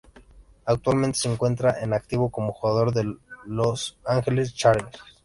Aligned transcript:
Actualmente 0.65 1.19
se 1.19 1.31
encuentra 1.31 1.79
en 1.79 1.93
activo 1.93 2.31
como 2.31 2.53
jugador 2.53 2.91
de 2.91 3.03
los 3.03 3.17
Los 3.45 3.97
Angeles 4.03 4.55
Chargers. 4.55 4.97